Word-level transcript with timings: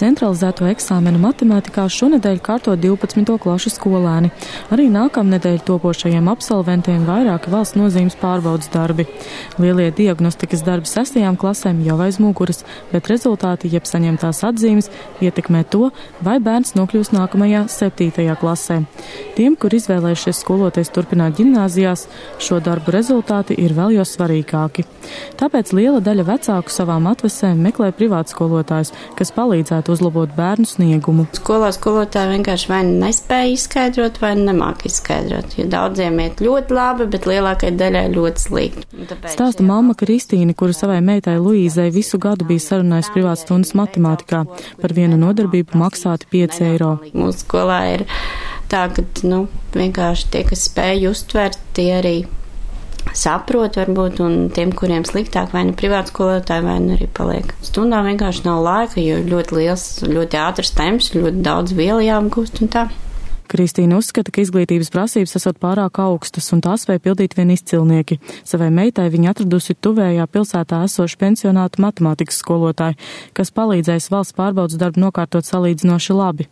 Centralizēto 0.00 0.64
eksāmenu 0.64 1.18
matemātikā 1.20 1.82
šonedēļ 1.92 2.38
kārto 2.40 2.72
12. 2.72 3.34
klašu 3.42 3.68
skolēni. 3.74 4.30
Arī 4.72 4.86
nākamnedēļ 4.88 5.58
topošajiem 5.68 6.30
absolventiem 6.32 7.02
vairāki 7.04 7.50
valsts 7.52 7.76
nozīmes 7.76 8.16
pārbaudas 8.16 8.70
darbi. 8.72 9.04
Lielie 9.60 9.90
diagnostikas 9.92 10.64
darbi 10.64 10.88
sestajām 10.88 11.36
klasēm 11.36 11.82
jau 11.84 11.98
aiz 12.00 12.16
muguras, 12.22 12.62
bet 12.94 13.10
rezultāti, 13.12 13.68
jeb 13.74 13.84
saņemtās 13.84 14.40
atzīmes, 14.48 14.88
ietekmē 15.20 15.66
to, 15.68 15.90
vai 16.24 16.38
bērns 16.40 16.72
nokļūs 16.78 17.12
nākamajā 17.18 17.66
septītajā 17.68 18.38
klasē. 18.40 18.78
Tiem, 19.36 19.58
kur 19.60 19.76
izvēlējušies 19.76 20.40
skoloties 20.40 20.94
turpināt 20.96 21.36
ģimnāzijās, 21.42 22.06
šo 22.40 22.62
darbu 22.64 22.96
rezultāti 22.96 23.58
ir 23.60 23.76
vēl 23.76 23.98
jo 23.98 24.08
svarīgāki. 24.08 24.88
Tāpēc 25.36 25.74
liela 25.76 26.00
daļa 26.00 26.24
vecāku 26.32 26.72
savām 26.72 27.12
atvesēm 27.12 27.60
meklē 27.68 27.92
privātskolotājus, 28.00 28.96
kas 29.20 29.36
palīdzētu 29.36 29.89
varētu 29.90 29.98
uzlabot 29.98 30.30
bērnu 30.36 30.66
sniegumu. 30.68 31.26
Skolā 31.34 31.70
skolotāji 31.74 32.36
vienkārši 32.36 32.68
vai 32.70 32.80
nu 32.86 32.98
nespēja 33.04 33.50
izskaidrot, 33.54 34.20
vai 34.20 34.34
nu 34.38 34.46
nemāk 34.50 34.84
izskaidrot. 34.86 35.56
Jo 35.58 35.66
daudziem 35.70 36.18
iet 36.20 36.40
ļoti 36.40 36.74
labi, 36.74 37.06
bet 37.10 37.26
lielākajai 37.26 37.76
daļai 37.76 38.04
ļoti 38.14 38.44
slikti. 38.44 38.86
Stāsta 39.30 39.64
mamma 39.66 39.94
Kristīna, 39.98 40.54
kura 40.54 40.72
savai 40.76 41.00
meitai 41.00 41.38
Luīzai 41.40 41.90
visu 41.92 42.18
gadu 42.18 42.46
bija 42.48 42.60
sarunājusi 42.60 43.14
privātas 43.14 43.44
stundas 43.46 43.74
matemātikā. 43.74 44.44
Par 44.80 44.94
vienu 44.94 45.18
nodarbību 45.20 45.78
maksāti 45.80 46.30
5 46.30 46.60
eiro. 46.70 46.96
Mūsu 47.14 47.44
skolā 47.44 47.80
ir 47.96 48.06
tā, 48.70 48.86
ka 48.94 49.04
nu, 49.26 49.46
vienkārši 49.74 50.30
tie, 50.30 50.44
kas 50.48 50.68
spēj 50.70 51.10
uztvert, 51.10 51.58
tie 51.74 51.90
arī 51.98 52.16
saprot, 53.16 53.76
varbūt, 53.80 54.20
un 54.24 54.48
tiem, 54.54 54.72
kuriem 54.76 55.04
sliktāk, 55.08 55.52
vai 55.54 55.66
nu 55.68 55.76
privāti 55.78 56.12
skolotāji, 56.14 56.66
vai 56.66 56.78
nu 56.84 56.96
arī 56.96 57.08
paliek. 57.16 57.54
Stundām 57.66 58.08
vienkārši 58.10 58.46
nav 58.46 58.62
laika, 58.66 59.00
jo 59.02 59.20
ļoti 59.26 59.58
liels, 59.58 59.86
ļoti 60.06 60.40
ātrs 60.40 60.74
temps, 60.76 61.12
ļoti 61.16 61.44
daudz 61.46 61.76
vielu 61.76 62.04
jāapgūst 62.06 62.62
un 62.64 62.72
tā. 62.72 62.88
Kristīna 63.50 63.98
uzskata, 63.98 64.30
ka 64.30 64.44
izglītības 64.44 64.92
prasības 64.94 65.34
esot 65.40 65.56
pārāk 65.58 65.98
augstas 65.98 66.46
un 66.54 66.60
tās 66.62 66.84
spēja 66.84 67.02
pildīt 67.02 67.34
vien 67.34 67.50
izcilnieki. 67.50 68.20
Savai 68.46 68.68
meitai 68.70 69.08
viņa 69.10 69.32
atradusi 69.32 69.74
tuvējā 69.74 70.26
pilsētā 70.30 70.84
esošu 70.86 71.18
pensionātu 71.18 71.82
matemātikas 71.82 72.38
skolotāju, 72.44 72.94
kas 73.34 73.50
palīdzēs 73.56 74.06
valsts 74.14 74.36
pārbaudas 74.38 74.78
darbu 74.78 75.02
nokārtot 75.02 75.48
salīdzinoši 75.48 76.14
labi. 76.14 76.46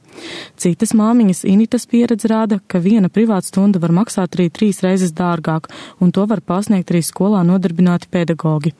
Citas 0.58 0.90
māmiņas 0.98 1.44
Initas 1.46 1.86
pieredze 1.86 2.28
rāda, 2.32 2.58
ka 2.66 2.80
viena 2.82 3.06
privāta 3.12 3.46
stunda 3.46 3.78
var 3.78 3.94
maksāt 3.94 4.34
arī 4.34 4.48
trīs 4.50 4.82
reizes 4.82 5.14
dārgāk, 5.14 5.68
un 6.02 6.10
to 6.10 6.24
var 6.26 6.42
pasniegt 6.42 6.90
arī 6.90 7.04
skolā 7.06 7.44
nodarbināti 7.46 8.10
pedagogi. 8.10 8.74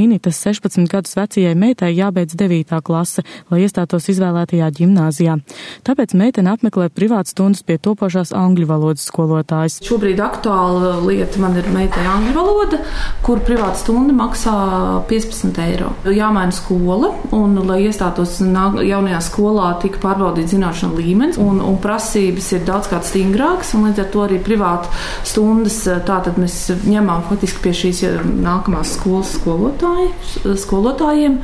Initas 0.00 0.40
16 0.46 0.88
gadus 0.88 1.16
vecajai 1.18 1.52
meitai 1.58 1.92
jābeidz 1.92 2.38
9. 2.38 2.80
klase, 2.84 3.26
lai 3.52 3.60
iestātos 3.66 4.08
izvēlētajā 4.14 4.70
ģimnāzijā. 4.80 5.36
Tāpēc 5.84 6.16
meitene 6.16 6.54
apmeklē 6.54 6.88
privātu 6.94 7.34
stundas 7.34 7.57
stundas 7.58 7.66
pie 7.66 7.78
topošās 7.78 8.32
angļu 8.32 8.66
valodas 8.66 9.06
skolotājas. 9.08 9.80
Šobrīd 9.84 10.20
aktuāla 10.20 11.00
lieta 11.04 11.40
man 11.40 11.56
ir 11.56 11.66
meitai 11.72 12.04
angļu 12.06 12.34
valoda, 12.34 12.78
kur 13.22 13.40
privāta 13.40 13.78
stunda 13.78 14.12
maksā 14.12 15.04
15 15.08 15.58
eiro. 15.58 15.92
Jāmaina 16.04 16.52
skola, 16.52 17.12
un, 17.32 17.58
lai 17.66 17.82
iestātos 17.86 18.38
jaunajā 18.40 19.20
skolā, 19.20 19.78
tika 19.82 19.98
pārbaudīts 20.02 20.54
zināšanu 20.54 20.98
līmenis, 20.98 21.38
un, 21.38 21.60
un 21.60 21.78
prasības 21.78 22.52
ir 22.54 22.64
daudzkārt 22.66 23.08
stingrākas, 23.08 23.74
un 23.74 23.88
līdz 23.88 24.04
ar 24.04 24.10
to 24.12 24.24
arī 24.26 24.40
privāta 24.42 24.90
stundas 25.24 25.82
tātad 26.06 26.38
mēs 26.38 26.70
ņemam 26.86 27.24
faktiski 27.28 27.64
pie 27.64 27.74
šīs 27.76 28.04
nākamās 28.24 28.96
skolas 28.98 29.34
skolotāji, 29.38 30.12
skolotājiem, 30.58 31.40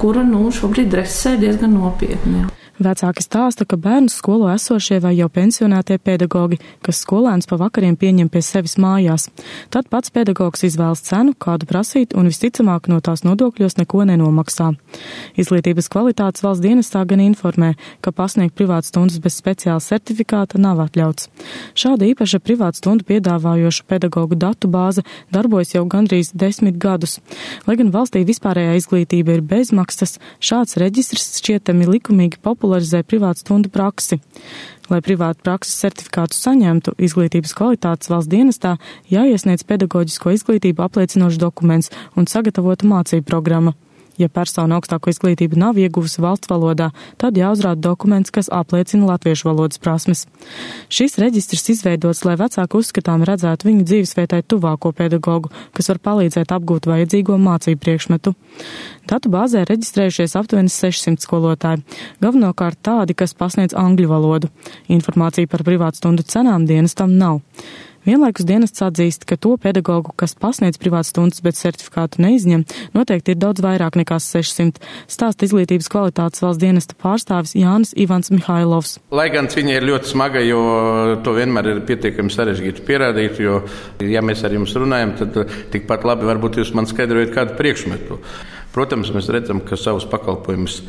kura 0.00 0.24
nu, 0.26 0.48
šobrīd 0.54 0.92
dresē 0.92 1.36
diezgan 1.40 1.76
nopietni. 1.76 2.46
Vecāki 2.78 3.24
stāsta, 3.24 3.64
ka 3.66 3.74
bērnu 3.74 4.06
skolo 4.06 4.46
esošie 4.52 5.00
vai 5.02 5.16
jau 5.18 5.26
pensionētie 5.34 5.96
pedagogi, 5.98 6.60
kas 6.86 7.00
skolēns 7.02 7.48
pa 7.50 7.56
vakariem 7.58 7.96
pieņem 7.98 8.28
pie 8.30 8.38
sevis 8.46 8.76
mājās. 8.78 9.24
Tad 9.74 9.88
pats 9.90 10.12
pedagogs 10.14 10.62
izvēlas 10.62 11.02
cenu, 11.02 11.34
kādu 11.34 11.66
prasīt, 11.66 12.14
un 12.14 12.30
visticamāk 12.30 12.86
no 12.86 13.00
tās 13.02 13.24
nodokļos 13.26 13.80
neko 13.80 14.04
nenomaksā. 14.06 14.68
Izglītības 15.34 15.90
kvalitātes 15.90 16.44
valsts 16.46 16.62
dienestā 16.62 17.02
gan 17.02 17.24
informē, 17.24 17.72
ka 17.98 18.12
pasniegt 18.14 18.54
privātu 18.54 18.92
stundas 18.92 19.18
bez 19.26 19.40
speciāla 19.42 19.82
certifikāta 19.82 20.62
nav 20.62 20.78
atļauts. 20.86 21.26
Šāda 21.74 22.06
īpaša 22.12 22.38
privātu 22.46 22.78
stundu 22.78 23.08
piedāvājoša 23.10 23.88
pedagoģu 23.90 24.38
datu 24.38 24.70
bāze 24.70 25.02
darbojas 25.34 25.74
jau 25.74 25.82
gandrīz 25.82 26.30
desmit 26.30 26.78
gadus. 26.78 27.18
Lai 27.66 27.74
gan 27.82 27.90
valstī 27.90 28.22
vispārējā 28.22 28.78
izglītība 28.78 29.34
ir 29.34 29.44
bezmaksas, 29.50 30.20
šāds 30.38 30.78
reģistrs 30.78 31.40
šķietami 31.42 31.90
likumīgi 31.90 32.38
populārs 32.38 32.67
popularizē 32.68 33.02
privātu 33.02 33.40
stundu 33.40 33.70
praksi. 33.72 34.20
Lai 34.88 35.00
privātu 35.00 35.42
prakses 35.44 35.80
certifikātu 35.80 36.36
saņemtu, 36.36 36.94
izglītības 36.98 37.54
kvalitātes 37.56 38.08
valsts 38.08 38.30
dienestā 38.32 38.76
jāiesniedz 39.08 39.64
pedagoģisko 39.68 40.32
izglītību 40.36 40.84
apliecinošs 40.84 41.40
dokuments 41.40 41.92
un 42.16 42.28
sagatavota 42.28 42.88
mācību 42.88 43.24
programma. 43.24 43.74
Ja 44.18 44.28
persona 44.28 44.78
augstāko 44.78 45.12
izglītību 45.12 45.58
nav 45.60 45.78
ieguvusi 45.78 46.22
valsts 46.22 46.50
valodā, 46.50 46.90
tad 47.20 47.38
jāuzrāda 47.38 47.80
dokuments, 47.88 48.32
kas 48.34 48.50
apliecina 48.50 49.06
latviešu 49.12 49.48
valodas 49.48 49.78
prasmes. 49.82 50.24
Šis 50.90 51.18
reģistrs 51.22 51.68
izveidots, 51.74 52.24
lai 52.26 52.34
vecāki 52.40 52.80
uzskatām 52.80 53.22
redzētu 53.28 53.68
viņu 53.70 53.86
dzīvesvietai 53.86 54.42
tuvāko 54.42 54.92
pedagogu, 54.96 55.52
kas 55.76 55.92
var 55.92 56.02
palīdzēt 56.10 56.54
apgūt 56.54 56.90
vajadzīgo 56.90 57.38
mācību 57.42 57.82
priekšmetu. 57.84 58.34
Datu 59.08 59.30
bāzē 59.32 59.62
reģistrējušies 59.68 60.36
aptuveni 60.40 60.72
600 60.72 61.22
skolotāji, 61.24 61.84
galvenokārt 62.22 62.82
tādi, 62.84 63.16
kas 63.16 63.36
pasniedz 63.38 63.76
angļu 63.78 64.10
valodu. 64.10 64.50
Informācija 64.92 65.48
par 65.48 65.64
privātu 65.66 66.02
stundu 66.02 66.26
cenām 66.26 66.66
dienestam 66.68 67.14
nav. 67.16 67.40
Vienlaikus 68.06 68.46
dienests 68.46 68.82
atzīst, 68.84 69.24
ka 69.28 69.36
to 69.40 69.56
pedagoģu, 69.58 70.12
kas 70.18 70.36
pasniedz 70.38 70.78
privātas 70.78 71.10
stundas, 71.10 71.40
bet 71.42 71.58
certifikātu 71.58 72.22
neizņem, 72.22 72.62
noteikti 72.94 73.34
ir 73.34 73.40
daudz 73.42 73.62
vairāk 73.64 73.98
nekā 73.98 74.20
600, 74.22 74.78
stāsta 75.10 75.48
izglītības 75.48 75.90
kvalitātes 75.90 76.44
valsts 76.44 76.62
dienesta 76.62 76.94
pārstāvis 77.02 77.56
Jānis 77.58 77.94
Ivans 77.98 78.30
Mihailovs. 78.30 78.96
Lai 79.10 79.26
gan 79.34 79.50
cīņa 79.50 79.74
ir 79.80 79.88
ļoti 79.90 80.12
smaga, 80.12 80.44
jo 80.46 80.60
to 81.26 81.34
vienmēr 81.36 81.72
ir 81.72 81.82
pietiekami 81.88 82.32
sarežģīti 82.32 82.86
pierādīt, 82.86 83.42
jo, 83.42 83.64
ja 84.06 84.22
mēs 84.22 84.46
ar 84.46 84.54
jums 84.54 84.76
runājam, 84.78 85.16
tad 85.18 85.42
tikpat 85.74 86.06
labi 86.06 86.30
varbūt 86.30 86.62
jūs 86.62 86.72
man 86.78 86.86
skaidrojat 86.88 87.34
kādu 87.34 87.58
priekšmetu. 87.58 88.22
Protams, 88.72 89.10
mēs 89.10 89.30
redzam, 89.32 89.58
ka 89.64 89.76
savus 89.80 90.06
pakalpojumus 90.06 90.82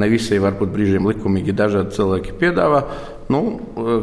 ne 0.00 0.08
visi 0.10 0.40
varbūt 0.42 0.72
brīžiem 0.74 1.06
likumīgi 1.06 1.54
dažādi 1.56 1.94
cilvēki 1.94 2.34
piedāvā. 2.40 2.80
Nu, 3.32 3.38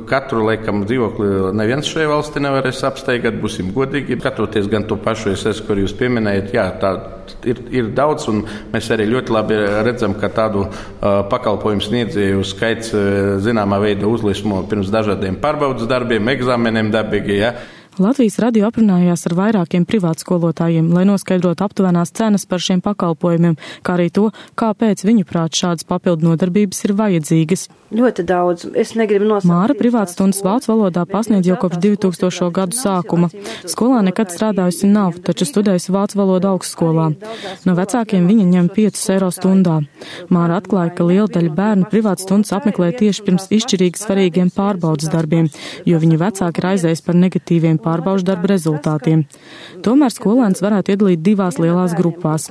katru 0.09 0.41
laikam 0.47 0.81
dzīvokli 0.90 1.52
neviens 1.53 1.85
šajā 1.85 2.07
valstī 2.09 2.41
nevarēs 2.41 2.79
apsteigāt, 2.88 3.38
būsim 3.41 3.69
godīgi. 3.75 4.18
Skatoties 4.22 4.69
gan 4.72 4.88
to 4.90 4.97
pašu 4.97 5.35
SS, 5.35 5.62
kur 5.68 5.78
jūs 5.78 5.94
pieminējat, 6.00 6.50
jā, 6.56 6.63
tā 6.81 6.94
ir, 7.46 7.62
ir 7.69 7.91
daudz, 7.97 8.25
un 8.31 8.41
mēs 8.74 8.90
arī 8.96 9.06
ļoti 9.12 9.35
labi 9.35 9.59
redzam, 9.85 10.16
ka 10.18 10.31
tādu 10.34 10.63
uh, 10.66 11.22
pakalpojumu 11.29 11.85
sniedzēju 11.85 12.47
skaits 12.50 12.96
uh, 12.97 13.03
zināmā 13.44 13.78
veidā 13.84 14.09
uzlismo 14.09 14.63
pirms 14.72 14.90
dažādiem 14.94 15.38
pārbaudas 15.44 15.90
darbiem, 15.91 16.34
eksāmeniem 16.34 16.90
dabīgi. 16.94 17.38
Ja. 17.44 17.53
Latvijas 18.01 18.39
radio 18.41 18.66
aprunājās 18.66 19.28
ar 19.29 19.35
vairākiem 19.38 19.84
privātskolotājiem, 19.85 20.88
lai 20.95 21.03
noskaidrotu 21.06 21.62
aptuvenās 21.62 22.09
cenas 22.17 22.47
par 22.50 22.63
šiem 22.63 22.81
pakalpojumiem, 22.81 23.59
kā 23.85 23.94
arī 23.94 24.07
to, 24.09 24.31
kāpēc 24.57 25.03
viņuprāt 25.06 25.59
šādas 25.59 25.85
papildu 25.85 26.31
nodarbības 26.31 26.81
ir 26.88 26.95
vajadzīgas. 26.97 27.67
Ļoti 27.91 28.23
daudz. 28.23 28.66
Es 28.79 28.94
negribu 28.95 29.28
nosaukt. 29.28 29.50
Māra 29.51 29.75
privātstundas 29.75 30.40
vācu 30.45 30.72
valodā 30.72 31.03
pasniedz 31.09 31.50
jau 31.50 31.57
kopš 31.59 31.81
2000. 31.84 32.47
gadu 32.56 32.78
sākuma. 32.79 33.28
Skolā 33.67 34.00
nekad 34.07 34.31
strādājusi 34.31 34.88
nav, 34.88 35.19
taču 35.28 35.45
studējusi 35.50 35.91
vācu 35.91 36.22
valodu 36.22 36.53
augstskolā. 36.53 37.09
No 37.67 37.75
vecākiem 37.75 38.29
viņa 38.31 38.47
ņem 38.53 38.72
5 38.78 39.03
eiro 39.17 39.28
stundā. 39.35 39.81
Māra 40.31 40.61
atklāja, 40.61 40.96
ka 40.96 41.09
liela 41.09 41.28
daļa 41.35 41.52
bērnu 41.58 41.90
privātstundas 41.91 42.55
apmeklē 42.55 42.93
tieši 42.96 43.28
pirms 43.28 43.49
izšķirīgi 43.52 43.99
svarīgiem 43.99 44.53
pārbaudas 44.55 45.11
darbiem, 45.11 45.52
jo 45.85 45.99
viņu 45.99 46.22
vecāki 46.23 46.64
raizējas 46.64 47.03
par 47.03 47.20
negatīviem 47.20 47.75
pārbaužu 47.91 48.28
darba 48.28 48.53
rezultātiem. 48.53 49.26
Tomēr 49.85 50.14
skolēns 50.14 50.64
varētu 50.64 50.96
iedalīt 50.96 51.23
divās 51.26 51.59
lielās 51.61 51.96
grupās. 51.97 52.47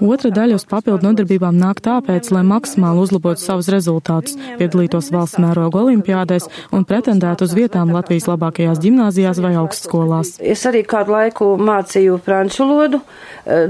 Otra 0.00 0.30
daļa 0.34 0.58
uz 0.58 0.66
papildu 0.68 1.08
nodarbībām 1.08 1.56
nāk 1.58 1.82
tāpēc, 1.84 2.30
lai 2.34 2.44
maksimāli 2.48 3.04
uzlabotu 3.04 3.42
savus 3.42 3.70
rezultātus, 3.72 4.36
piedalītos 4.60 5.10
valsts 5.14 5.40
mēroga 5.42 5.82
olimpiādēs 5.84 6.48
un 6.74 6.86
pretendētu 6.88 7.48
uz 7.48 7.54
vietām 7.56 7.92
Latvijas 7.94 8.28
labākajās 8.30 8.80
gimnāzijās 8.82 9.40
vai 9.44 9.54
augstskolās. 9.60 10.36
Es 10.38 10.64
arī 10.68 10.84
kādu 10.88 11.14
laiku 11.16 11.50
mācīju 11.60 12.18
franču 12.24 12.66
valodu, 12.68 13.02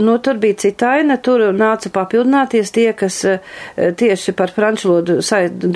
nu, 0.03 0.19
tur 0.25 0.41
bija 0.43 0.59
citaina, 0.67 1.19
tur 1.23 1.49
nāca 1.57 1.93
papildināties 1.95 2.75
tie, 2.75 2.91
kas 2.99 3.21
tieši 3.77 4.37
par 4.39 4.53
franču 4.55 4.93
valodu 4.93 5.19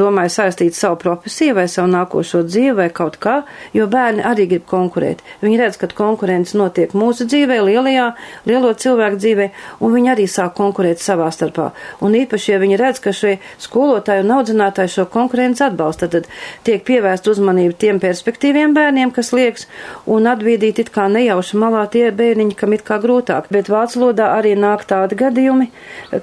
domāja 0.03 0.37
saistīt 0.39 0.77
savu 0.77 1.01
profesiju 1.03 1.57
vai 1.61 1.69
savu 1.71 1.91
nākošo 1.93 2.45
dzīvi 2.49 2.77
vai 2.83 2.91
kaut 2.95 3.19
kā, 3.23 3.41
jo 3.77 3.89
bērni 3.91 4.25
arī 4.27 4.49
grib 4.55 4.67
konkurēt. 4.69 5.22
Viņi 5.43 5.59
redz, 5.59 5.79
ka 5.81 5.89
konkurence 5.97 6.57
notiek 6.59 6.93
mūsu 6.95 7.27
dzīvē, 7.27 7.59
lielajā, 7.67 8.09
lielo 8.47 8.73
cilvēku 8.79 9.19
dzīvē, 9.19 9.49
un 9.83 9.95
viņi 9.97 10.13
arī 10.15 10.27
sāk 10.31 10.55
konkurēt 10.59 11.03
savā 11.03 11.29
starpā. 11.35 11.71
Un 12.05 12.15
īpaši, 12.19 12.53
ja 12.53 12.61
viņi 12.63 12.79
redz, 12.81 13.01
ka 13.03 13.15
šie 13.17 13.37
skolotāji 13.63 14.25
un 14.25 14.35
audzinātāji 14.37 14.95
šo 14.97 15.07
konkurenci 15.13 15.65
atbalsta, 15.67 16.09
tad 16.13 16.29
tiek 16.67 16.85
pievērst 16.87 17.29
uzmanību 17.33 17.77
tiem 17.79 18.01
perspektīviem 18.03 18.75
bērniem, 18.77 19.13
kas 19.15 19.33
liekas, 19.35 19.67
un 20.07 20.29
atbīdīt 20.31 20.83
it 20.85 20.93
kā 20.95 21.09
nejauši 21.13 21.59
malā 21.61 21.85
tie 21.93 22.09
bērniņi, 22.15 22.59
kam 22.59 22.77
it 22.77 22.87
kā 22.87 23.01
grūtāk. 23.03 23.51
Bet 23.53 23.71
vācu 23.73 24.03
valodā 24.03 24.33
arī 24.37 24.55
nāk 24.59 24.87
tādi 24.91 25.19
gadījumi, 25.19 25.71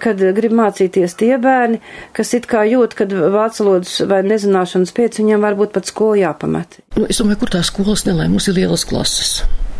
kad 0.02 0.22
grib 0.38 0.56
mācīties 0.56 1.18
tie 1.20 1.36
bērni, 1.42 1.82
kas 2.16 2.34
it 2.38 2.48
kā 2.50 2.64
jūt, 2.70 2.96
kad 3.00 3.14
vācu 3.14 3.66
valodas 3.68 4.00
vai 4.10 4.22
nezināšanas 4.28 4.96
pēc 4.96 5.22
viņiem 5.22 5.44
varbūt 5.48 5.76
pat 5.76 5.90
skolu 5.90 6.22
jāpamet. 6.24 6.80
Nu, 6.98 7.06
es 7.08 7.20
domāju, 7.22 7.40
kur 7.44 7.54
tās 7.54 7.70
skolas 7.72 8.04
nelēma, 8.08 8.34
mums 8.34 8.50
ir 8.50 8.58
lielas 8.58 8.84
klases. 8.90 9.40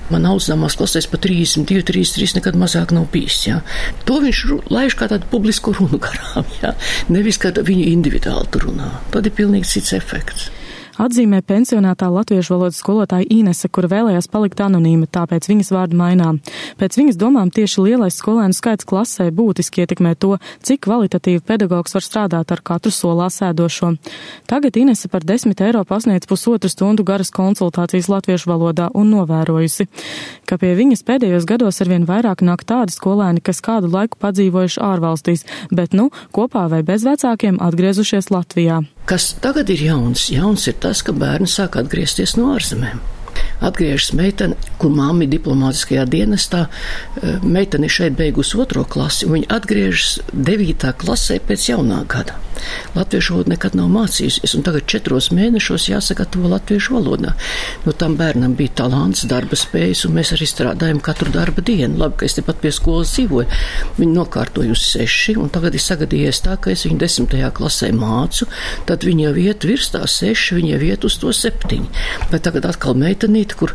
Man 0.10 0.26
audzināmās 0.26 0.74
klasēs 0.80 1.06
pat 1.10 1.22
32, 1.28 1.84
33 1.86 2.40
nekad 2.40 2.56
mazāk 2.58 2.94
nav 2.96 3.12
bijis. 3.14 3.44
Jā. 3.46 3.60
To 4.10 4.18
viņš 4.24 4.40
laiž 4.74 4.98
kā 4.98 5.10
tādu 5.12 5.30
publisku 5.30 5.76
runu 5.78 6.00
garām, 6.02 6.48
jā. 6.64 6.74
nevis 7.14 7.38
kā 7.42 7.54
viņu 7.54 7.92
individuāli 7.92 8.64
runā. 8.64 8.96
Tad 9.14 9.30
ir 9.30 9.38
pilnīgi 9.38 9.70
cits 9.78 9.94
efekts 9.98 10.50
atzīmē 11.00 11.42
pensionētā 11.48 12.10
latviešu 12.12 12.56
valodas 12.56 12.80
skolotāja 12.82 13.28
Inese, 13.32 13.70
kura 13.72 13.90
vēlējās 13.92 14.28
palikt 14.32 14.62
anonīma, 14.64 15.08
tāpēc 15.10 15.48
viņas 15.50 15.72
vārdu 15.74 15.98
mainām. 16.00 16.40
Pēc 16.80 16.98
viņas 17.00 17.20
domām 17.20 17.52
tieši 17.54 17.86
lielais 17.86 18.18
skolēnu 18.20 18.56
skaits 18.58 18.88
klasē 18.90 19.30
būtiski 19.36 19.84
ietekmē 19.86 20.16
to, 20.20 20.36
cik 20.66 20.84
kvalitatīvi 20.88 21.44
pedagogs 21.46 21.96
var 21.96 22.06
strādāt 22.06 22.54
ar 22.54 22.64
katru 22.66 22.92
solā 22.94 23.30
sēdošo. 23.34 23.94
Tagad 24.50 24.78
Inese 24.82 25.10
par 25.12 25.26
10 25.28 25.64
eiro 25.66 25.86
pasniedz 25.88 26.28
pusotru 26.30 26.72
stundu 26.72 27.06
garas 27.08 27.32
konsultācijas 27.36 28.12
latviešu 28.12 28.52
valodā 28.52 28.90
un 28.94 29.12
novērojusi, 29.14 29.88
ka 30.50 30.60
pie 30.62 30.76
viņas 30.78 31.06
pēdējos 31.08 31.48
gados 31.50 31.82
arvien 31.84 32.08
vairāk 32.10 32.44
nāk 32.46 32.66
tādi 32.68 32.96
skolēni, 32.96 33.44
kas 33.44 33.64
kādu 33.66 33.92
laiku 33.94 34.20
padzīvojuši 34.20 34.84
ārvalstīs, 34.84 35.46
bet 35.72 35.96
nu 35.96 36.10
kopā 36.36 36.68
vai 36.72 36.84
bez 36.84 37.08
vecākiem 37.08 37.62
atgriezušies 37.64 38.32
Latvijā. 38.34 38.84
Kas 39.10 39.32
tagad 39.42 39.72
ir 39.74 39.82
jauns? 39.82 40.28
Jauns 40.30 40.68
ir 40.70 40.76
tas, 40.84 41.02
ka 41.02 41.16
bērni 41.18 41.50
sāk 41.50 41.80
atgriezties 41.82 42.36
no 42.38 42.52
ārzemēm 42.54 43.00
atgriežas 43.62 44.14
meitene, 44.18 44.58
kur 44.78 44.94
mamma 44.96 45.26
ir 45.26 45.34
diplomātiskajā 45.36 46.06
dienestā. 46.10 46.66
Eh, 46.68 47.40
meitene 47.44 47.90
šeit 47.90 48.18
beigusi 48.20 48.60
otro 48.60 48.84
klasi, 48.84 49.26
un 49.26 49.40
viņa 49.40 49.50
atgriežas 49.60 50.20
devītā 50.34 50.94
klasē 50.94 51.40
pēc 51.40 51.70
jaunā 51.74 52.06
gada. 52.08 52.40
Latviešu 52.96 53.34
valodu 53.34 53.54
nekad 53.54 53.76
nav 53.78 53.90
mācījusies, 53.94 54.56
un 54.58 54.66
tagad 54.66 54.88
četros 54.90 55.30
mēnešos 55.36 55.88
jāsagatavo 55.92 56.50
latviešu 56.54 56.96
valodā. 56.98 57.34
Nu, 57.86 57.94
tam 57.94 58.18
bērnam 58.20 58.56
bija 58.60 58.74
talants, 58.82 59.26
darba 59.30 59.58
spējas, 59.60 60.06
un 60.08 60.18
mēs 60.18 60.34
arī 60.36 60.48
strādājam 60.50 61.02
katru 61.04 61.32
darba 61.34 61.64
dienu. 61.66 62.00
Labi, 62.02 62.20
ka 62.20 62.28
es 62.28 62.38
tepat 62.38 62.62
pie 62.64 62.72
skolas 62.76 63.14
dzīvoju. 63.16 63.48
Viņi 64.00 64.16
nokārtoja 64.16 64.74
uz 64.76 64.84
seši, 64.90 65.38
un 65.40 65.52
tagad 65.54 65.78
ir 65.78 65.84
sagadījies 65.84 66.44
tā, 66.46 66.58
ka 66.62 66.74
es 66.74 66.86
viņu 66.88 67.00
desmitajā 67.04 67.52
klasē 67.56 67.92
mācu, 67.96 68.50
tad 68.90 69.06
viņi 69.08 69.28
jau 69.28 69.36
iet 69.46 69.68
virs 69.70 69.92
tā 69.94 70.04
seši, 70.10 70.60
viņi 70.60 70.74
jau 70.76 70.82
iet 70.90 71.08
uz 71.08 71.20
to 71.22 71.34
septiņi. 71.36 71.90
Bet 72.34 72.46
tagad 72.48 72.68
atkal 72.70 72.98
meitenīt 73.00 73.49
meita, 73.50 73.58
kur 73.58 73.74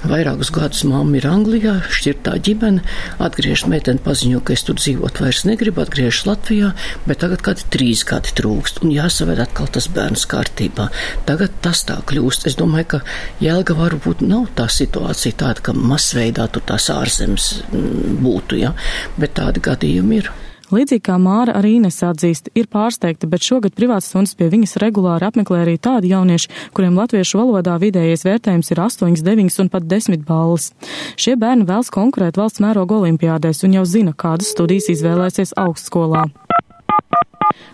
Vairākus 0.00 0.48
gadus 0.48 0.80
mamma 0.88 1.18
ir 1.18 1.26
Anglijā, 1.28 1.74
šķirtā 1.92 2.38
ģimene, 2.40 2.80
atgriežas 3.20 3.66
meitene 3.68 4.00
paziņo, 4.00 4.40
ka 4.40 4.54
es 4.54 4.64
tur 4.64 4.78
dzīvot 4.78 5.20
vairs 5.20 5.44
negribu, 5.44 5.82
atgriežas 5.82 6.24
Latvijā, 6.24 6.70
bet 7.04 7.20
tagad 7.20 7.42
kādi 7.44 7.66
trīs 7.68 8.06
gadi 8.08 8.32
trūkst 8.32 8.80
un 8.80 8.94
jāsaved 8.94 9.42
atkal 9.44 9.68
tas 9.68 9.90
bērns 9.92 10.24
kārtībā. 10.24 10.88
Tagad 11.28 11.52
tas 11.60 11.84
tā 11.84 11.98
kļūst. 12.08 12.48
Es 12.48 12.56
domāju, 12.56 12.94
ka 12.94 13.04
Jēlga 13.44 13.76
varbūt 13.76 14.24
nav 14.24 14.48
tā 14.56 14.70
situācija 14.72 15.36
tāda, 15.44 15.68
ka 15.68 15.76
masveidā 15.76 16.48
tur 16.48 16.64
tās 16.64 16.88
ārzemes 16.96 17.58
mm, 17.68 18.22
būtu, 18.24 18.56
ja, 18.64 18.72
bet 19.20 19.36
tādi 19.36 19.60
gadījumi 19.68 20.22
ir. 20.22 20.32
Līdzīgi 20.70 21.02
kā 21.08 21.16
Māra 21.18 21.56
arī 21.58 21.74
Ines 21.80 21.96
atzīst, 22.06 22.52
ir 22.54 22.68
pārsteigta, 22.70 23.26
bet 23.30 23.42
šogad 23.42 23.74
privātas 23.74 24.10
stundas 24.12 24.36
pie 24.38 24.46
viņas 24.52 24.76
regulāri 24.82 25.26
apmeklē 25.26 25.64
arī 25.64 25.74
tādi 25.82 26.12
jaunieši, 26.12 26.50
kuriem 26.76 26.98
latviešu 27.00 27.40
valodā 27.40 27.74
vidējais 27.82 28.22
vērtējums 28.28 28.70
ir 28.70 28.82
8, 28.86 29.18
9 29.26 29.58
un 29.64 29.72
pat 29.72 29.88
10 29.90 30.22
balvas. 30.28 30.70
Šie 31.18 31.34
bērni 31.40 31.66
vēlas 31.66 31.90
konkurēt 31.90 32.38
valsts 32.38 32.62
mēroga 32.62 33.00
olimpiādēs 33.00 33.64
un 33.66 33.80
jau 33.80 33.84
zina, 33.88 34.14
kādas 34.14 34.54
studijas 34.54 34.92
izvēlēsies 34.94 35.56
augstskolā. 35.58 36.28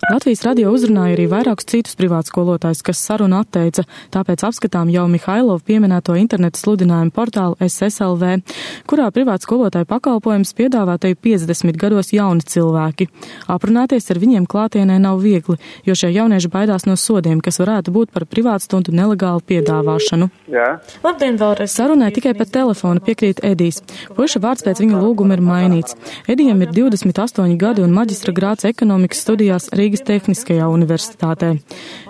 Latvijas 0.04 0.43
radio 0.44 0.70
uzrunāja 0.76 1.14
arī 1.16 1.25
vairākus 1.31 1.66
citus 1.70 1.96
privātskolotājus, 1.96 2.82
kas 2.84 3.00
sarunu 3.00 3.38
atteica, 3.40 3.87
tāpēc 4.12 4.43
apskatām 4.44 4.90
jau 4.93 5.06
Mihailovu 5.08 5.62
pieminēto 5.66 6.14
interneta 6.20 6.60
sludinājumu 6.60 7.14
portālu 7.16 7.56
SSLV, 7.64 8.43
kurā 8.87 9.08
privātskolotāju 9.16 9.88
pakalpojums 9.88 10.52
piedāvātai 10.58 11.14
50 11.16 11.81
gados 11.81 12.12
jauni 12.12 12.44
cilvēki. 12.44 13.08
Aprunāties 13.50 14.10
ar 14.12 14.20
viņiem 14.20 14.44
klātienē 14.46 14.98
nav 15.00 15.22
viegli, 15.25 15.56
jo 15.88 15.96
šie 15.96 16.12
jaunieši 16.12 16.52
baidās 16.52 16.84
no 16.87 16.98
sodiem, 17.00 17.40
kas 17.40 17.58
varētu 17.62 17.94
būt 17.96 18.12
par 18.12 18.28
privātstundu 18.28 18.93
nelegālu 18.94 19.40
piedāvāšanu. 19.48 20.28
Jā. 20.52 20.69
Labdien, 21.06 21.40
vēlreiz. 21.40 21.72
Sarunē 21.72 22.12
tikai 22.14 22.37
pa 22.37 22.44
telefonu 22.44 23.00
piekrīt 23.00 23.40
Edijs. 23.43 23.81
Puša 24.12 24.44
vārds 24.44 24.66
pēc 24.66 24.84
viņa 24.84 25.00
lūguma 25.00 25.40
ir 25.40 25.44
mainīts. 25.46 25.96
Edijam 26.28 26.60
ir 26.62 26.76
28 26.76 27.56
gadi 27.58 27.82
un 27.87 27.96
maģistra 27.96 28.37
grāts 28.37 28.69
ekonomikas 28.69 29.25
studijās 29.25 29.72
Rīgas 29.86 30.02
Tehniskajā 30.02 30.66
universitātē. 30.66 31.52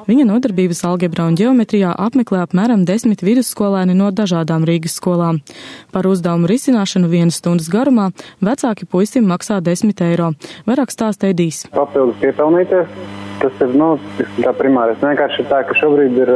Viņa 0.08 0.24
nodarbības 0.30 0.78
algebrā 0.88 1.26
un 1.28 1.34
ģeometrijā 1.36 1.90
apmeklē 2.06 2.40
apmēram 2.46 2.86
desmit 2.88 3.20
vidusskolēni 3.26 3.92
no 3.98 4.06
dažādām 4.16 4.64
Rīgas 4.64 4.94
skolām. 4.96 5.42
Par 5.92 6.08
uzdevumu 6.08 6.48
risināšanu 6.48 7.10
vienas 7.12 7.36
stundas 7.42 7.68
garumā 7.68 8.06
vecāki 8.40 8.88
puisim 8.88 9.28
maksā 9.28 9.58
10 9.60 10.00
eiro. 10.06 10.30
Vairāk 10.64 10.94
stāsta 10.94 11.28
Edīs. 11.28 11.66
Papildus 11.74 12.16
piepelnīties, 12.22 12.96
tas 13.42 13.60
ir, 13.66 13.76
nu, 13.76 13.90
tā 14.38 14.54
primārais. 14.56 14.96
Vienkārši 15.02 15.44
tā, 15.50 15.60
ka 15.68 15.76
šobrīd 15.76 16.16
ir 16.22 16.32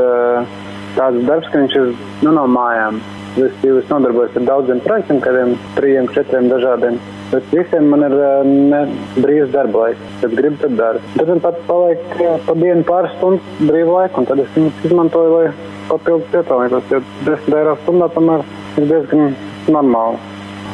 tāds 0.98 1.24
darbs, 1.24 1.48
ka 1.48 1.62
viņš 1.62 1.78
ir, 1.80 1.94
nu, 2.26 2.34
no 2.36 2.44
mājām. 2.52 3.00
Es 3.40 3.88
nodarbojos 3.88 4.36
ar 4.36 4.44
daudziem 4.44 4.84
projektiem, 4.84 5.24
kādiem 5.24 5.56
trījiem, 5.78 6.12
četriem 6.12 6.52
dažādiem. 6.52 7.00
Bet 7.30 7.52
visiem 7.54 7.86
man 7.92 8.02
ir 8.02 8.14
ne, 8.46 8.80
brīvs 9.14 9.52
darba 9.54 9.84
laiks. 9.84 10.06
Kad 10.22 10.32
gribu, 10.38 10.56
tad 10.64 10.72
daru. 10.80 11.02
Tad 11.14 11.28
man 11.30 11.42
pat 11.44 11.60
paliek 11.68 12.16
pa 12.46 12.56
dienu 12.58 12.86
pāris 12.88 13.14
stundas 13.18 13.60
brīva 13.60 14.00
laika, 14.00 14.18
un 14.18 14.26
tad 14.30 14.42
es 14.42 14.50
viņus 14.56 14.88
izmantoju, 14.88 15.36
lai 15.36 15.52
papildus 15.90 16.32
piepelnītos. 16.34 16.90
Jo 16.90 17.02
10 17.28 17.56
eiro 17.60 17.76
stundā 17.84 18.10
tomēr 18.16 18.42
ir 18.80 18.88
diezgan 18.90 19.36
normāli. 19.70 20.18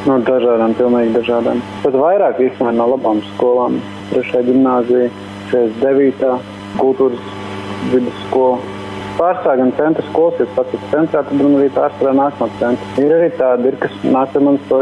No 0.06 0.20
dažādām, 0.22 0.72
pilnīgi 0.78 1.16
dažādām. 1.18 1.60
Bet 1.82 1.98
vairāk 1.98 2.40
vismaz 2.40 2.76
no 2.78 2.86
labām 2.92 3.20
skolām. 3.34 3.80
Trešā 4.12 4.44
gimnāzija, 4.46 5.10
69. 5.50 6.32
kultūras 6.78 7.28
vidusskola 7.90 8.75
pārstāv 9.16 9.60
gan 9.60 9.72
centra 9.76 10.04
skolas, 10.10 10.40
ja 10.40 10.46
pats 10.56 10.74
ir 10.76 10.82
centrā, 10.92 11.22
tad 11.26 11.40
man 11.40 11.56
arī 11.58 11.68
pārstāv 11.74 12.16
nāk 12.16 12.40
no 12.40 12.48
centra. 12.60 12.90
Ir 13.02 13.14
arī 13.16 13.28
tādi, 13.38 13.70
ir, 13.70 13.78
kas 13.82 13.94
nāk 14.04 14.32
pie 14.32 14.42
manis 14.44 14.66
to 14.70 14.80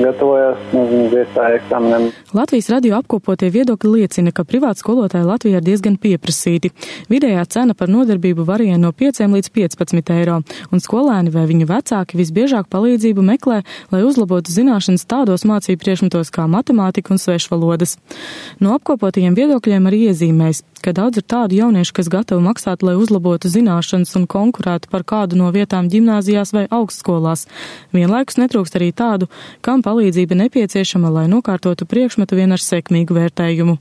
gatavojās, 0.00 0.64
nezinu, 0.74 1.06
iestāja 1.20 1.58
eksāmeniem. 1.60 2.08
Latvijas 2.36 2.70
radio 2.74 2.98
apkopotie 3.00 3.50
viedokļi 3.54 3.92
liecina, 3.94 4.34
ka 4.34 4.44
privāti 4.48 4.84
skolotāji 4.84 5.28
Latvijā 5.28 5.60
ir 5.60 5.66
diezgan 5.66 5.98
pieprasīti. 6.00 6.72
Vidējā 7.12 7.44
cena 7.50 7.76
par 7.78 7.90
nodarbību 7.92 8.46
varīja 8.48 8.78
no 8.80 8.92
5 8.96 9.22
līdz 9.34 9.52
15 9.56 10.14
eiro, 10.16 10.40
un 10.70 10.82
skolēni 10.82 11.34
vai 11.34 11.46
viņu 11.50 11.68
vecāki 11.70 12.20
visbiežāk 12.20 12.70
palīdzību 12.72 13.24
meklē, 13.32 13.62
lai 13.92 14.02
uzlabotu 14.06 14.52
zināšanas 14.54 15.06
tādos 15.10 15.46
mācību 15.48 15.82
priekšmetos 15.84 16.32
kā 16.34 16.46
matemātika 16.50 17.14
un 17.14 17.22
svešvalodas. 17.22 17.96
No 18.60 18.74
apkopotajiem 18.78 19.36
viedokļiem 19.38 19.90
arī 19.90 20.06
iezīmēs, 20.10 20.64
ka 20.84 20.94
daudz 20.96 21.20
ir 21.20 21.26
tādu 21.28 21.58
jauniešu, 21.58 21.94
kas 21.96 22.08
gatavi 22.12 22.42
maksāt, 22.44 22.84
lai 22.86 22.96
uzlabotu 23.00 23.50
zināšanas 23.52 24.14
un 24.18 24.26
konkurētu 24.30 24.90
par 24.92 25.04
kādu 25.04 25.38
no 25.40 25.50
vietām 25.54 25.90
ģimnāzijās 25.92 26.54
vai 26.56 26.64
augstskolās. 26.70 27.46
Vienlaikus 27.96 28.40
netrūkst 28.40 28.80
arī 28.80 28.90
tādu, 28.96 29.30
kam 29.60 29.84
palīdzība 29.86 30.38
nepieciešama, 30.46 31.12
lai 31.12 31.26
nokārtotu 31.32 31.88
priekšmetu 31.90 32.38
vien 32.40 32.56
ar 32.56 32.64
sekmīgu 32.64 33.16
vērtējumu. 33.16 33.78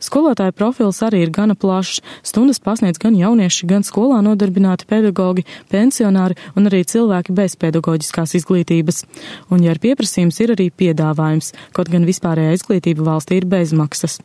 Skolotāja 0.00 0.54
profils 0.56 1.00
arī 1.04 1.22
ir 1.24 1.32
gana 1.34 1.56
plašs. 1.58 2.00
Stundas 2.26 2.60
pasniedz 2.62 3.00
gan 3.00 3.16
jaunieši, 3.18 3.68
gan 3.70 3.84
skolā 3.86 4.20
nodarbināti 4.24 4.88
pedagogi, 4.90 5.46
pensionāri 5.72 6.38
un 6.56 6.70
arī 6.70 6.82
cilvēki 6.88 7.34
bez 7.36 7.56
pedagoģiskās 7.60 8.36
izglītības. 8.40 9.04
Un, 9.50 9.64
ja 9.64 9.74
ir 9.74 9.82
pieprasījums, 9.82 10.40
ir 10.44 10.54
arī 10.56 10.70
piedāvājums, 10.70 11.52
kaut 11.76 11.92
gan 11.92 12.06
vispārējā 12.08 12.58
izglītība 12.58 13.06
valstī 13.06 13.40
ir 13.40 13.48
bezmaksas. 13.50 14.20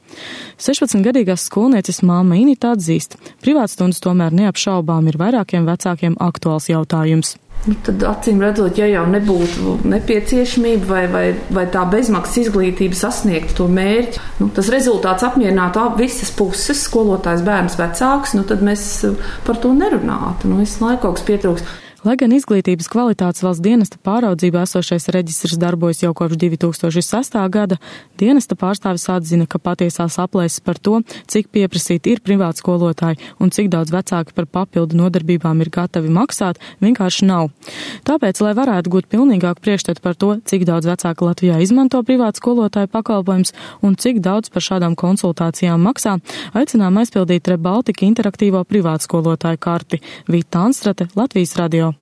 16-gadīgās 0.57 1.47
skolnieces 1.49 2.03
māma 2.05 2.39
Inita 2.39 2.73
atzīst, 2.75 3.17
privātstundas 3.45 4.03
tomēr 4.03 4.35
neapšaubām 4.35 5.09
ir 5.11 5.19
vairākiem 5.21 5.67
vecākiem 5.69 6.19
aktuāls 6.23 6.69
jautājums. 6.71 7.35
Nu, 7.65 7.73
tad, 7.81 8.03
acīm 8.05 8.43
redzot, 8.43 8.77
ja 8.77 8.85
jau 8.85 9.07
nebūtu 9.09 9.79
nepieciešamība 9.89 10.85
vai, 10.85 11.05
vai, 11.09 11.23
vai 11.55 11.63
tā 11.73 11.81
bezmaksas 11.89 12.43
izglītība 12.43 12.97
sasniegtu 12.99 13.57
to 13.57 13.65
mērķi, 13.73 14.21
nu, 14.41 14.51
tas 14.53 14.69
rezultāts 14.73 15.25
apmierinātu 15.25 15.87
visas 15.97 16.29
puses, 16.35 16.83
skolotājs, 16.85 17.41
bērns, 17.47 17.79
vecāks, 17.79 18.35
nu, 18.37 18.45
tad 18.45 18.61
mēs 18.65 18.85
par 19.47 19.57
to 19.63 19.73
nerunātu. 19.73 20.51
Nu, 20.51 20.61
visu 20.61 20.85
laiku 20.85 21.07
kaut 21.07 21.17
kas 21.17 21.27
pietrūkst. 21.31 21.73
Lai 22.05 22.13
gan 22.21 22.29
izglītības 22.35 22.85
kvalitātes 22.93 23.41
valsts 23.41 23.63
dienesta 23.65 23.97
pāraudzībā 24.05 24.61
esošais 24.67 25.07
reģistrs 25.09 25.57
darbojas 25.57 26.03
jau 26.03 26.11
kopš 26.13 26.37
2006. 26.37 27.37
gada, 27.49 27.79
dienesta 28.21 28.53
pārstāvis 28.53 29.07
atzina, 29.09 29.47
ka 29.49 29.57
patiesās 29.57 30.19
aplēses 30.21 30.61
par 30.61 30.77
to, 30.77 30.99
cik 31.25 31.49
pieprasīti 31.49 32.13
ir 32.13 32.21
privāti 32.21 32.61
skolotāji 32.61 33.17
un 33.41 33.49
cik 33.49 33.71
daudz 33.73 33.89
vecāki 33.95 34.35
par 34.37 34.45
papildu 34.45 34.99
nodarbībām 34.99 35.63
ir 35.65 35.71
gatavi 35.73 36.13
maksāt, 36.13 36.61
vienkārši 36.85 37.25
nav. 37.25 37.49
Tāpēc, 38.05 38.43
lai 38.45 38.53
varētu 38.61 38.93
gūt 38.93 39.09
pilnīgāku 39.09 39.65
priekšstatu 39.65 40.05
par 40.05 40.13
to, 40.13 40.35
cik 40.45 40.67
daudz 40.69 40.85
vecāki 40.85 41.25
Latvijā 41.25 41.57
izmanto 41.65 42.03
privātu 42.05 42.43
skolotāju 42.43 42.93
pakalpojumus 42.93 43.55
un 43.81 43.97
cik 43.97 44.21
daudz 44.21 44.53
par 44.53 44.61
šādām 44.61 44.93
konsultācijām 44.93 45.81
maksā, 45.89 46.19
aicinām 46.53 47.01
aizpildīt 47.01 47.49
Rebaltika 47.55 48.05
interaktīvo 48.05 48.61
privātu 48.69 49.09
skolotāju 49.09 49.57
karti. 49.57 50.03
Vita 50.29 50.67
Anstrate, 50.69 51.09
Latvijas 51.17 51.57
radio. 51.57 51.93